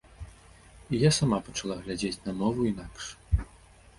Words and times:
Я 0.95 1.01
і 1.11 1.15
сама 1.19 1.39
пачала 1.49 1.77
глядзець 1.83 2.21
на 2.29 2.35
мову 2.39 2.65
інакш. 2.71 3.03